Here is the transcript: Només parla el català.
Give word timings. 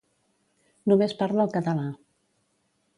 Només 0.93 1.15
parla 1.21 1.47
el 1.47 1.55
català. 1.59 1.87